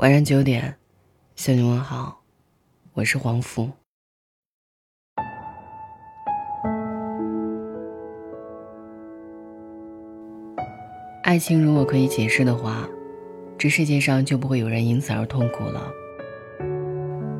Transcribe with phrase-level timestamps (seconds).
[0.00, 0.76] 晚上九点，
[1.36, 2.22] 向你问好，
[2.94, 3.70] 我是黄福。
[11.22, 12.88] 爱情如果可以解释的话，
[13.58, 15.92] 这世界上就不会有人因此而痛苦了。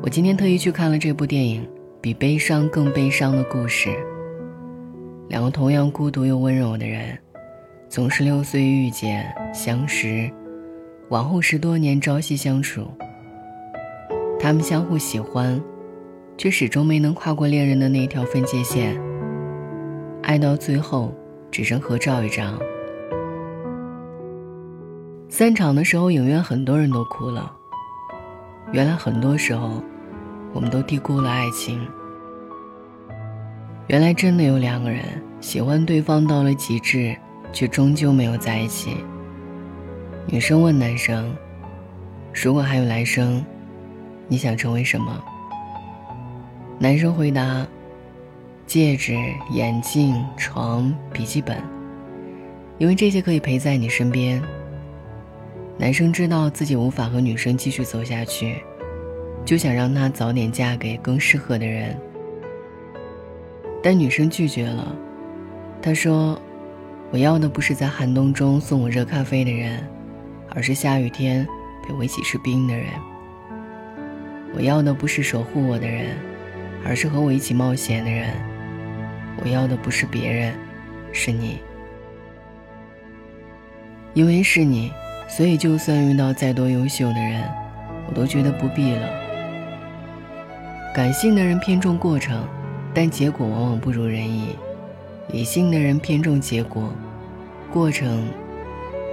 [0.03, 1.65] 我今天特意去看了这部电影
[1.99, 3.89] 《比悲伤更悲伤的故事》。
[5.29, 7.17] 两个同样孤独又温柔的人，
[7.89, 10.31] 从十六岁遇见相识。
[11.11, 12.87] 往后十多年朝夕相处，
[14.39, 15.61] 他们相互喜欢，
[16.37, 18.97] 却始终没能跨过恋人的那条分界线。
[20.23, 21.13] 爱到最后，
[21.51, 22.57] 只剩合照一张。
[25.27, 27.51] 散场的时候，影院很多人都哭了。
[28.71, 29.83] 原来很多时候，
[30.53, 31.85] 我们都低估了爱情。
[33.87, 35.03] 原来真的有两个人
[35.41, 37.13] 喜欢对方到了极致，
[37.51, 38.95] 却终究没有在一起。
[40.27, 41.35] 女生问男生
[42.31, 43.43] ：“如果还有来生，
[44.27, 45.21] 你想成为什么？”
[46.79, 47.65] 男生回答
[48.65, 49.17] ：“戒指、
[49.51, 51.57] 眼镜、床、笔记本，
[52.77, 54.41] 因为这些可以陪在你身边。”
[55.77, 58.61] 男生知道自己无法和女生继续走下去，
[59.43, 61.97] 就想让她早点嫁给更适合的人，
[63.83, 64.95] 但女生拒绝了。
[65.81, 66.39] 她说
[67.11, 69.83] ：“我要的不是在寒冬中送我热咖啡的人。”
[70.53, 71.47] 而是下雨天
[71.83, 72.87] 陪我一起吃冰的人。
[74.53, 76.17] 我要的不是守护我的人，
[76.85, 78.33] 而是和我一起冒险的人。
[79.43, 80.53] 我要的不是别人，
[81.13, 81.59] 是你。
[84.13, 84.91] 因为是你，
[85.27, 87.43] 所以就算遇到再多优秀的人，
[88.07, 89.07] 我都觉得不必了。
[90.93, 92.45] 感性的人偏重过程，
[92.93, 94.57] 但结果往往不如人意；
[95.31, 96.93] 理性的人偏重结果，
[97.71, 98.27] 过程。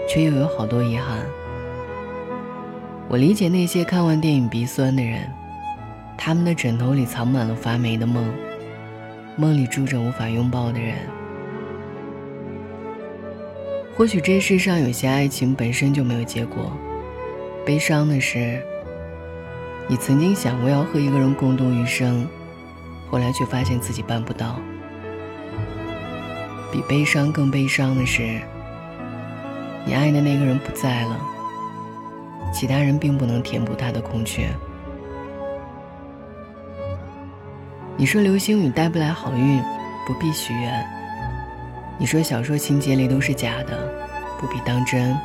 [0.09, 1.19] 却又有好多遗憾。
[3.09, 5.31] 我理解那些看完电影鼻酸的人，
[6.17, 8.29] 他们的枕头里藏满了发霉的梦，
[9.37, 10.97] 梦里住着无法拥抱的人。
[13.97, 16.73] 或许这世上有些爱情本身就没有结果。
[17.67, 18.63] 悲伤的是，
[19.89, 22.27] 你曾经想过要和一个人共度余生，
[23.11, 24.61] 后来却发现自己办不到。
[26.71, 28.41] 比悲伤更悲伤的是。
[29.87, 31.21] 你爱的那个人不在了，
[32.53, 34.49] 其他人并不能填补他的空缺。
[37.97, 39.61] 你说流星雨带不来好运，
[40.07, 40.87] 不必许愿。
[41.99, 43.77] 你说小说情节里都是假的，
[44.39, 45.17] 不必当真。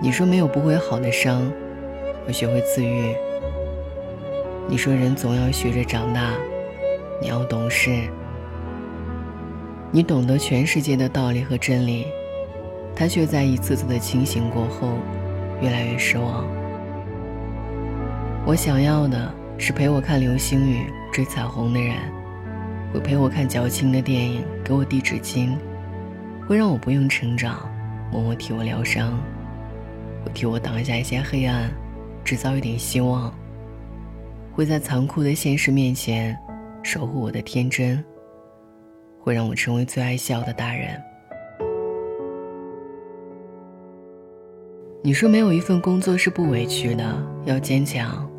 [0.00, 1.50] 你说没有不会好的伤，
[2.26, 3.14] 我学会自愈。
[4.68, 6.30] 你说人总要学着长大，
[7.20, 7.90] 你要懂事。
[9.90, 12.06] 你懂得全世界的道理和真理。
[12.94, 14.98] 他却在一次次的清醒过后，
[15.62, 16.46] 越来越失望。
[18.46, 21.96] 我想要的是陪我看流星雨、追彩虹的人，
[22.92, 25.54] 会陪我看矫情的电影，给我递纸巾，
[26.46, 27.70] 会让我不用成长，
[28.10, 29.18] 默默替我疗伤，
[30.24, 31.70] 会替我挡下一些黑暗，
[32.24, 33.32] 制造一点希望，
[34.52, 36.36] 会在残酷的现实面前
[36.82, 38.02] 守护我的天真，
[39.20, 41.00] 会让我成为最爱笑的大人。
[45.02, 48.30] 你说没有一份工作是不委屈的，要坚强。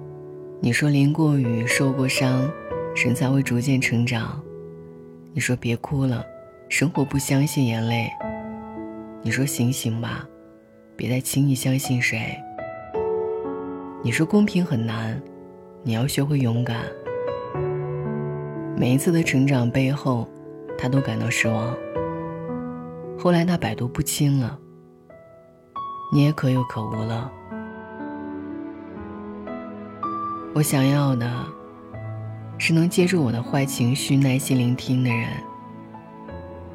[0.60, 2.48] 你说淋过雨、受过伤，
[2.96, 4.40] 人才会逐渐成长。
[5.34, 6.24] 你说别哭了，
[6.70, 8.08] 生活不相信眼泪。
[9.24, 10.24] 你说醒醒吧，
[10.96, 12.38] 别再轻易相信谁。
[14.04, 15.20] 你说公平很难，
[15.82, 16.84] 你要学会勇敢。
[18.78, 20.30] 每一次的成长背后，
[20.78, 21.76] 他都感到失望。
[23.18, 24.60] 后来他百毒不侵了。
[26.14, 27.32] 你也可有可无了。
[30.54, 31.46] 我想要的，
[32.58, 35.30] 是能接住我的坏情绪、耐心聆听的人，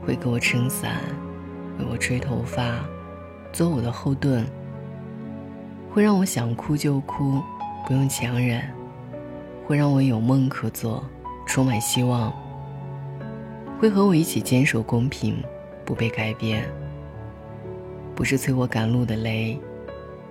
[0.01, 1.03] 会给我撑伞，
[1.79, 2.77] 为我吹头发，
[3.53, 4.47] 做我的后盾，
[5.91, 7.43] 会让我想哭就哭，
[7.87, 8.63] 不用强忍，
[9.67, 11.05] 会让我有梦可做，
[11.47, 12.33] 充满希望，
[13.79, 15.37] 会和我一起坚守公平，
[15.85, 16.67] 不被改变。
[18.17, 19.61] 不是催我赶路的雷，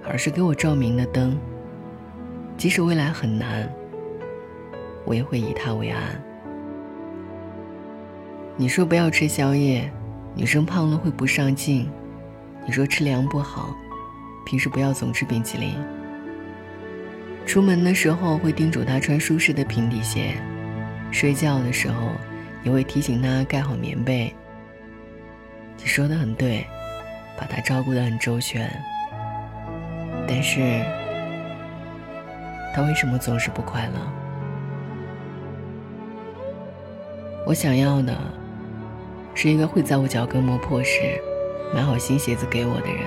[0.03, 1.37] 而是给我照明的灯。
[2.57, 3.71] 即使未来很难，
[5.05, 6.01] 我也会以它为安。
[8.57, 9.87] 你说不要吃宵夜，
[10.33, 11.87] 女生胖了会不上镜。
[12.65, 13.75] 你说吃凉不好，
[14.47, 15.75] 平时不要总吃冰淇淋。
[17.45, 20.33] 出门的时候会叮嘱她穿舒适的平底鞋，
[21.11, 22.09] 睡觉的时候
[22.63, 24.33] 也会提醒她盖好棉被。
[25.77, 26.65] 你说的很对。
[27.37, 28.69] 把他照顾得很周全，
[30.27, 30.83] 但是
[32.73, 33.99] 他为什么总是不快乐？
[37.45, 38.17] 我想要的
[39.33, 40.99] 是一个会在我脚跟磨破时
[41.73, 43.03] 买好新鞋子给我的人，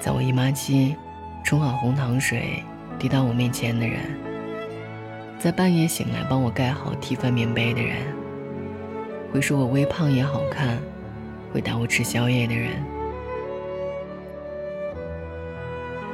[0.00, 0.96] 在我姨妈期
[1.42, 2.62] 冲好红糖水
[2.98, 4.00] 递到我面前的人，
[5.38, 7.98] 在半夜醒来帮我盖好踢翻棉被的人，
[9.30, 10.78] 会说我微胖也好看，
[11.54, 12.72] 会耽误吃宵夜的人。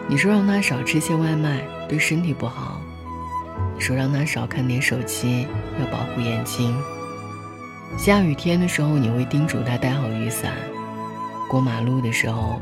[0.07, 2.79] 你说让他少吃些外卖，对身体不好。
[3.75, 5.47] 你说让他少看点手机，
[5.81, 6.77] 要保护眼睛。
[7.97, 10.53] 下雨天的时候，你会叮嘱他带好雨伞；
[11.49, 12.61] 过马路的时候，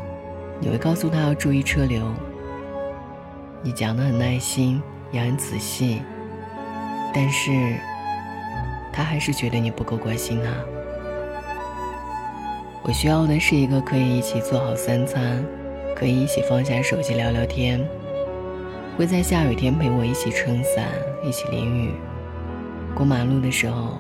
[0.61, 2.15] 你会告诉他要注意车流。
[3.61, 4.81] 你讲的很耐心，
[5.11, 6.01] 也很仔细，
[7.13, 7.75] 但是，
[8.93, 10.78] 他还是觉得你不够关心他。
[12.89, 15.45] 我需要的是一个可以一起做好三餐。
[15.95, 17.85] 可以一起放下手机聊聊天，
[18.97, 20.87] 会在下雨天陪我一起撑伞，
[21.25, 21.91] 一起淋雨。
[22.95, 23.99] 过马路的时候，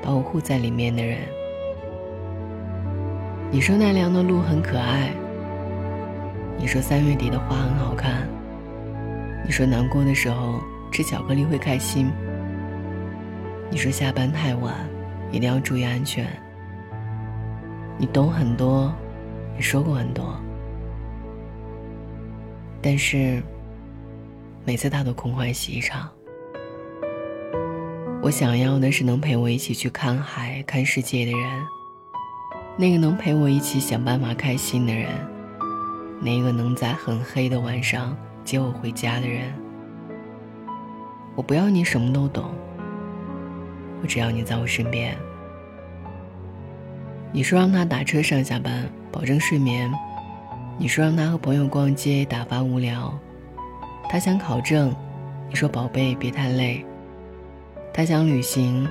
[0.00, 1.18] 把我护在里面的人。
[3.50, 5.12] 你说奈良的鹿很可爱，
[6.56, 8.26] 你说三月底的花很好看，
[9.44, 10.58] 你说难过的时候
[10.90, 12.10] 吃巧克力会开心，
[13.70, 14.74] 你说下班太晚
[15.30, 16.26] 一定要注意安全。
[17.96, 18.92] 你懂很多，
[19.56, 20.34] 也说过很多。
[22.82, 23.42] 但是，
[24.64, 26.10] 每次他都空欢喜一场。
[28.20, 31.62] 我想要的是能陪我一起去看海、看世界的人，
[32.76, 35.08] 那个能陪我一起想办法开心的人，
[36.20, 39.52] 那个能在很黑的晚上接我回家的人。
[41.36, 42.50] 我不要你什么都懂，
[44.02, 45.16] 我只要你在我身边。
[47.36, 49.92] 你说让他打车上下班，保证睡眠。
[50.78, 53.12] 你说让他和朋友逛街打发无聊，
[54.08, 54.94] 他想考证，
[55.48, 56.86] 你说宝贝别太累。
[57.92, 58.86] 他想旅行，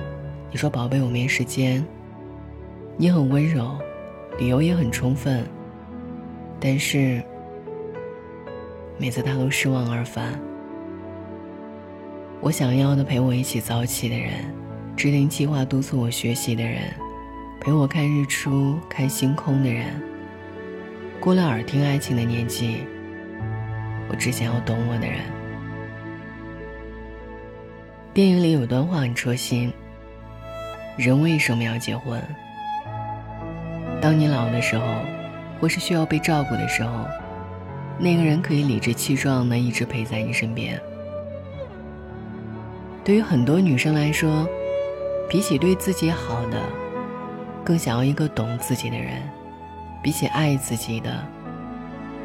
[0.50, 1.82] 你说宝贝我没时间。
[2.98, 3.78] 你很温柔，
[4.38, 5.42] 理由也很充分，
[6.60, 7.22] 但是
[8.98, 10.38] 每次他都失望而返。
[12.42, 14.32] 我想要的陪我一起早起的人，
[14.94, 16.92] 制定计划督促我学习的人，
[17.60, 19.86] 陪我看日出看星空的人。
[21.18, 22.84] 过了耳听爱情的年纪，
[24.10, 25.20] 我只想要懂我的人。
[28.12, 29.72] 电影里有段话很戳心：
[30.96, 32.22] 人为什么要结婚？
[34.00, 34.84] 当你老的时候，
[35.58, 37.06] 或是需要被照顾的时候，
[37.98, 40.78] 那个人可以理直气壮的一直陪在你身边。
[43.02, 44.46] 对于很多女生来说，
[45.28, 46.60] 比起对自己好的，
[47.64, 49.22] 更想要一个懂自己的人。
[50.02, 51.26] 比起爱自己的，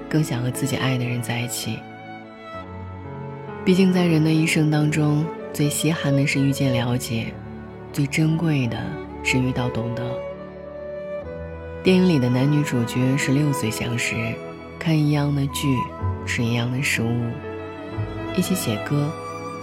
[0.10, 1.80] 更想和自己爱的人在一起。
[3.64, 7.34] 毕竟，在人的一生当中，最稀罕的是遇见了解，
[7.94, 8.78] 最珍贵的
[9.24, 10.04] 是遇到懂得。
[11.82, 14.16] 电影里的男女主角十六岁相识，
[14.78, 15.78] 看一样的剧，
[16.26, 17.32] 吃一样的食物，
[18.36, 19.10] 一起写歌，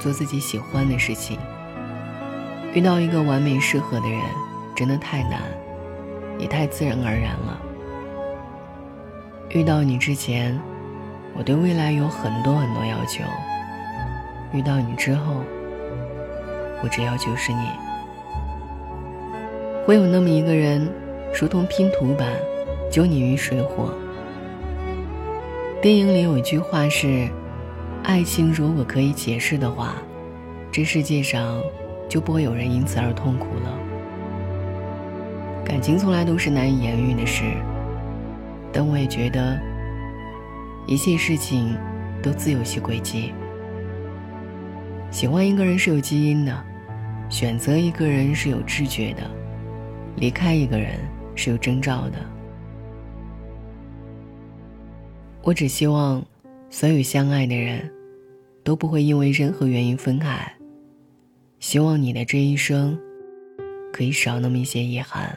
[0.00, 1.38] 做自己喜欢的事情。
[2.72, 4.20] 遇到一个完美适合的人，
[4.74, 5.42] 真的太难，
[6.38, 7.60] 也太自然而然了。
[9.50, 10.58] 遇到你之前，
[11.34, 13.22] 我对未来有很多很多要求；
[14.52, 15.42] 遇到你之后，
[16.82, 17.68] 我只要求是你。
[19.86, 20.90] 会有那么一个人，
[21.32, 22.28] 如同拼图般，
[22.90, 23.94] 救你于水火。
[25.80, 27.28] 电影里有一句话是
[28.02, 29.94] ：“爱情如果可以解释的话，
[30.72, 31.62] 这世界上
[32.08, 33.78] 就不会有人因此而痛苦了。”
[35.66, 37.42] 感情从来都是难以言喻的事。
[38.72, 39.60] 但我也觉得，
[40.86, 41.76] 一切事情
[42.22, 43.32] 都自有其轨迹。
[45.10, 46.64] 喜欢一个人是有基因的，
[47.28, 49.28] 选择一个人是有知觉的，
[50.16, 51.00] 离开一个人
[51.34, 52.18] 是有征兆的。
[55.42, 56.24] 我只希望，
[56.70, 57.90] 所有相爱的人，
[58.62, 60.52] 都不会因为任何原因分开。
[61.58, 62.96] 希望你的这一生，
[63.92, 65.36] 可以少那么一些遗憾。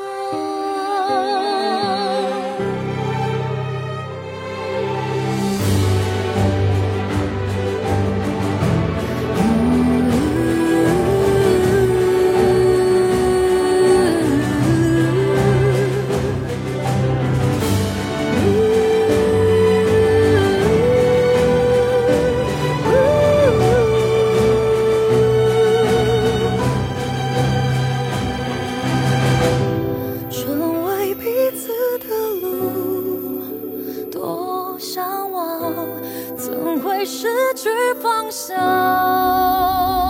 [37.01, 37.67] 会失去
[37.99, 40.00] 方向？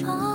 [0.00, 0.29] 窗。